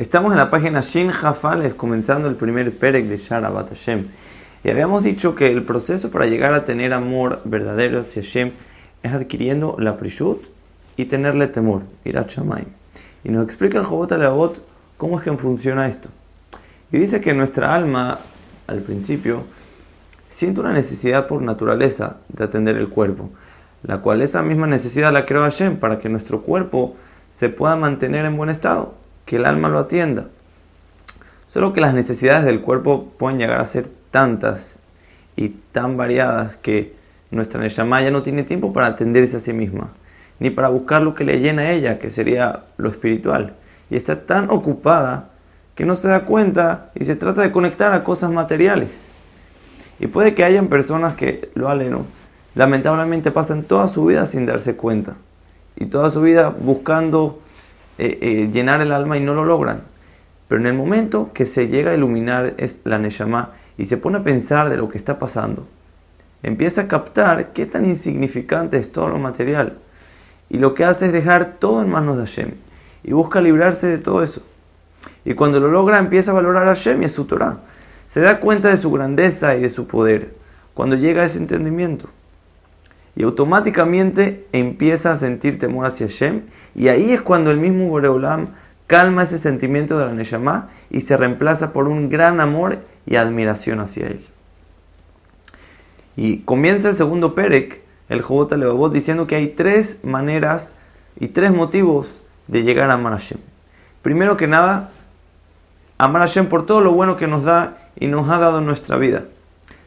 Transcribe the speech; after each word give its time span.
Estamos 0.00 0.32
en 0.32 0.38
la 0.38 0.48
página 0.48 0.80
Shin 0.80 1.10
Hafales, 1.10 1.74
comenzando 1.74 2.26
el 2.26 2.34
primer 2.34 2.74
Perek 2.74 3.04
de 3.04 3.18
Sharabat 3.18 3.68
Hashem. 3.68 4.06
Y 4.64 4.70
habíamos 4.70 5.04
dicho 5.04 5.34
que 5.34 5.52
el 5.52 5.62
proceso 5.62 6.10
para 6.10 6.24
llegar 6.24 6.54
a 6.54 6.64
tener 6.64 6.94
amor 6.94 7.42
verdadero 7.44 8.00
hacia 8.00 8.22
Hashem 8.22 8.52
es 9.02 9.12
adquiriendo 9.12 9.76
la 9.78 9.98
Prishut 9.98 10.42
y 10.96 11.04
tenerle 11.04 11.48
temor, 11.48 11.82
ir 12.06 12.16
a 12.16 12.22
Shamayim. 12.22 12.68
Y 13.24 13.28
nos 13.28 13.44
explica 13.44 13.76
el 13.76 13.84
Jobot 13.84 14.10
Alevot 14.12 14.62
cómo 14.96 15.18
es 15.18 15.22
que 15.22 15.36
funciona 15.36 15.86
esto. 15.86 16.08
Y 16.90 16.96
dice 16.96 17.20
que 17.20 17.34
nuestra 17.34 17.74
alma, 17.74 18.20
al 18.68 18.80
principio, 18.80 19.44
siente 20.30 20.62
una 20.62 20.72
necesidad 20.72 21.26
por 21.26 21.42
naturaleza 21.42 22.16
de 22.28 22.44
atender 22.44 22.78
el 22.78 22.88
cuerpo, 22.88 23.28
la 23.82 23.98
cual 23.98 24.22
esa 24.22 24.40
misma 24.40 24.66
necesidad 24.66 25.12
la 25.12 25.26
creó 25.26 25.42
Hashem 25.42 25.76
para 25.76 25.98
que 25.98 26.08
nuestro 26.08 26.40
cuerpo 26.40 26.96
se 27.30 27.50
pueda 27.50 27.76
mantener 27.76 28.24
en 28.24 28.38
buen 28.38 28.48
estado 28.48 28.99
que 29.30 29.36
el 29.36 29.46
alma 29.46 29.68
lo 29.68 29.78
atienda. 29.78 30.26
Solo 31.46 31.72
que 31.72 31.80
las 31.80 31.94
necesidades 31.94 32.44
del 32.44 32.62
cuerpo 32.62 33.12
pueden 33.16 33.38
llegar 33.38 33.60
a 33.60 33.66
ser 33.66 33.88
tantas 34.10 34.74
y 35.36 35.50
tan 35.70 35.96
variadas 35.96 36.56
que 36.56 36.94
nuestra 37.30 37.60
Neshama 37.60 38.02
ya 38.02 38.10
no 38.10 38.24
tiene 38.24 38.42
tiempo 38.42 38.72
para 38.72 38.88
atenderse 38.88 39.36
a 39.36 39.40
sí 39.40 39.52
misma, 39.52 39.90
ni 40.40 40.50
para 40.50 40.68
buscar 40.68 41.02
lo 41.02 41.14
que 41.14 41.22
le 41.22 41.38
llena 41.38 41.62
a 41.62 41.70
ella, 41.70 42.00
que 42.00 42.10
sería 42.10 42.64
lo 42.76 42.88
espiritual. 42.88 43.52
Y 43.88 43.94
está 43.94 44.26
tan 44.26 44.50
ocupada 44.50 45.28
que 45.76 45.84
no 45.84 45.94
se 45.94 46.08
da 46.08 46.24
cuenta 46.24 46.90
y 46.96 47.04
se 47.04 47.14
trata 47.14 47.42
de 47.42 47.52
conectar 47.52 47.92
a 47.92 48.02
cosas 48.02 48.32
materiales. 48.32 48.90
Y 50.00 50.08
puede 50.08 50.34
que 50.34 50.42
hayan 50.42 50.66
personas 50.66 51.14
que 51.14 51.52
lo 51.54 51.68
aleno, 51.68 52.04
lamentablemente 52.56 53.30
pasan 53.30 53.62
toda 53.62 53.86
su 53.86 54.06
vida 54.06 54.26
sin 54.26 54.44
darse 54.44 54.74
cuenta. 54.74 55.14
Y 55.76 55.86
toda 55.86 56.10
su 56.10 56.20
vida 56.20 56.48
buscando 56.48 57.38
eh, 58.02 58.18
eh, 58.22 58.50
llenar 58.50 58.80
el 58.80 58.92
alma 58.92 59.18
y 59.18 59.20
no 59.20 59.34
lo 59.34 59.44
logran. 59.44 59.82
Pero 60.48 60.62
en 60.62 60.66
el 60.66 60.72
momento 60.74 61.32
que 61.34 61.44
se 61.44 61.68
llega 61.68 61.90
a 61.90 61.94
iluminar 61.94 62.54
es 62.56 62.80
la 62.84 62.98
Neshama 62.98 63.50
y 63.76 63.84
se 63.84 63.98
pone 63.98 64.16
a 64.16 64.24
pensar 64.24 64.70
de 64.70 64.78
lo 64.78 64.88
que 64.88 64.96
está 64.96 65.18
pasando, 65.18 65.66
empieza 66.42 66.80
a 66.80 66.88
captar 66.88 67.52
qué 67.52 67.66
tan 67.66 67.84
insignificante 67.84 68.78
es 68.78 68.90
todo 68.90 69.08
lo 69.08 69.18
material. 69.18 69.76
Y 70.48 70.56
lo 70.56 70.74
que 70.74 70.84
hace 70.84 71.06
es 71.06 71.12
dejar 71.12 71.56
todo 71.58 71.82
en 71.82 71.90
manos 71.90 72.16
de 72.16 72.24
Hashem 72.24 72.52
y 73.04 73.12
busca 73.12 73.42
librarse 73.42 73.86
de 73.86 73.98
todo 73.98 74.22
eso. 74.22 74.42
Y 75.26 75.34
cuando 75.34 75.60
lo 75.60 75.68
logra 75.68 75.98
empieza 75.98 76.30
a 76.30 76.34
valorar 76.34 76.64
a 76.64 76.74
Hashem 76.74 77.02
y 77.02 77.04
a 77.04 77.10
su 77.10 77.26
Torah. 77.26 77.58
Se 78.08 78.20
da 78.20 78.40
cuenta 78.40 78.70
de 78.70 78.78
su 78.78 78.90
grandeza 78.90 79.56
y 79.56 79.60
de 79.60 79.68
su 79.68 79.86
poder 79.86 80.34
cuando 80.72 80.96
llega 80.96 81.20
a 81.20 81.26
ese 81.26 81.38
entendimiento. 81.38 82.08
Y 83.16 83.24
automáticamente 83.24 84.46
empieza 84.52 85.12
a 85.12 85.16
sentir 85.16 85.58
temor 85.58 85.86
hacia 85.86 86.06
Hashem 86.06 86.42
y 86.74 86.88
ahí 86.88 87.12
es 87.12 87.20
cuando 87.22 87.50
el 87.50 87.56
mismo 87.56 87.88
Boreolam 87.88 88.48
calma 88.86 89.24
ese 89.24 89.38
sentimiento 89.38 89.98
de 89.98 90.06
la 90.06 90.12
Neshama 90.12 90.68
y 90.90 91.00
se 91.00 91.16
reemplaza 91.16 91.72
por 91.72 91.88
un 91.88 92.08
gran 92.08 92.40
amor 92.40 92.78
y 93.06 93.16
admiración 93.16 93.80
hacia 93.80 94.06
él. 94.06 94.26
Y 96.16 96.38
comienza 96.38 96.88
el 96.88 96.96
segundo 96.96 97.34
Perek, 97.34 97.82
el 98.08 98.22
Jobot 98.22 98.52
Levavot, 98.52 98.92
diciendo 98.92 99.26
que 99.26 99.36
hay 99.36 99.48
tres 99.48 100.00
maneras 100.02 100.72
y 101.18 101.28
tres 101.28 101.52
motivos 101.52 102.20
de 102.48 102.62
llegar 102.62 102.90
a 102.90 102.94
amar 102.94 103.12
Hashem. 103.12 103.38
Primero 104.02 104.36
que 104.36 104.46
nada, 104.46 104.90
amar 105.98 106.22
a 106.22 106.26
Hashem 106.26 106.46
por 106.46 106.66
todo 106.66 106.80
lo 106.80 106.92
bueno 106.92 107.16
que 107.16 107.26
nos 107.26 107.44
da 107.44 107.78
y 107.98 108.06
nos 108.06 108.28
ha 108.28 108.38
dado 108.38 108.58
en 108.58 108.66
nuestra 108.66 108.96
vida. 108.96 109.24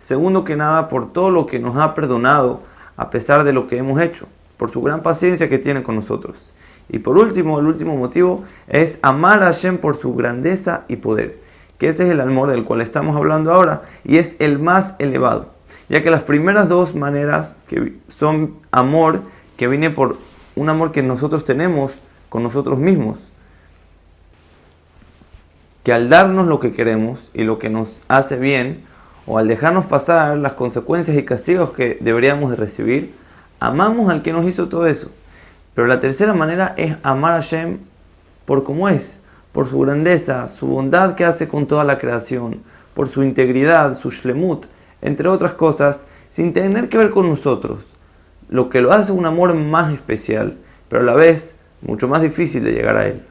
Segundo 0.00 0.44
que 0.44 0.56
nada, 0.56 0.88
por 0.88 1.12
todo 1.12 1.30
lo 1.30 1.46
que 1.46 1.58
nos 1.58 1.76
ha 1.76 1.94
perdonado 1.94 2.62
a 3.00 3.08
pesar 3.08 3.44
de 3.44 3.54
lo 3.54 3.66
que 3.66 3.78
hemos 3.78 3.98
hecho, 3.98 4.28
por 4.58 4.70
su 4.70 4.82
gran 4.82 5.02
paciencia 5.02 5.48
que 5.48 5.58
tiene 5.58 5.82
con 5.82 5.94
nosotros. 5.94 6.50
Y 6.90 6.98
por 6.98 7.16
último, 7.16 7.58
el 7.58 7.64
último 7.64 7.96
motivo 7.96 8.44
es 8.68 8.98
amar 9.00 9.42
a 9.42 9.46
Hashem 9.46 9.78
por 9.78 9.96
su 9.96 10.14
grandeza 10.14 10.82
y 10.86 10.96
poder, 10.96 11.38
que 11.78 11.88
ese 11.88 12.04
es 12.04 12.10
el 12.10 12.20
amor 12.20 12.50
del 12.50 12.64
cual 12.64 12.82
estamos 12.82 13.16
hablando 13.16 13.54
ahora 13.54 13.84
y 14.04 14.18
es 14.18 14.36
el 14.38 14.58
más 14.58 14.96
elevado, 14.98 15.46
ya 15.88 16.02
que 16.02 16.10
las 16.10 16.24
primeras 16.24 16.68
dos 16.68 16.94
maneras 16.94 17.56
que 17.68 17.94
son 18.08 18.56
amor 18.70 19.22
que 19.56 19.66
viene 19.66 19.88
por 19.88 20.18
un 20.54 20.68
amor 20.68 20.92
que 20.92 21.02
nosotros 21.02 21.46
tenemos 21.46 21.92
con 22.28 22.42
nosotros 22.42 22.78
mismos, 22.78 23.16
que 25.84 25.94
al 25.94 26.10
darnos 26.10 26.46
lo 26.46 26.60
que 26.60 26.74
queremos 26.74 27.30
y 27.32 27.44
lo 27.44 27.58
que 27.58 27.70
nos 27.70 27.98
hace 28.08 28.36
bien, 28.36 28.84
o 29.26 29.38
al 29.38 29.48
dejarnos 29.48 29.86
pasar 29.86 30.36
las 30.38 30.54
consecuencias 30.54 31.16
y 31.16 31.24
castigos 31.24 31.72
que 31.72 31.98
deberíamos 32.00 32.50
de 32.50 32.56
recibir, 32.56 33.14
amamos 33.60 34.10
al 34.10 34.22
que 34.22 34.32
nos 34.32 34.46
hizo 34.46 34.68
todo 34.68 34.86
eso. 34.86 35.10
Pero 35.74 35.86
la 35.86 36.00
tercera 36.00 36.34
manera 36.34 36.74
es 36.76 36.96
amar 37.02 37.32
a 37.32 37.40
Shem 37.40 37.78
por 38.44 38.64
cómo 38.64 38.88
es, 38.88 39.20
por 39.52 39.68
su 39.68 39.78
grandeza, 39.80 40.48
su 40.48 40.66
bondad 40.66 41.14
que 41.14 41.24
hace 41.24 41.48
con 41.48 41.66
toda 41.66 41.84
la 41.84 41.98
creación, 41.98 42.62
por 42.94 43.08
su 43.08 43.22
integridad, 43.22 43.96
su 43.96 44.10
shlemut, 44.10 44.66
entre 45.02 45.28
otras 45.28 45.52
cosas, 45.52 46.06
sin 46.30 46.52
tener 46.52 46.88
que 46.88 46.98
ver 46.98 47.10
con 47.10 47.28
nosotros, 47.28 47.86
lo 48.48 48.68
que 48.68 48.80
lo 48.80 48.92
hace 48.92 49.12
un 49.12 49.26
amor 49.26 49.54
más 49.54 49.92
especial, 49.92 50.56
pero 50.88 51.02
a 51.02 51.04
la 51.04 51.14
vez 51.14 51.56
mucho 51.82 52.08
más 52.08 52.22
difícil 52.22 52.64
de 52.64 52.72
llegar 52.72 52.96
a 52.96 53.06
él. 53.06 53.22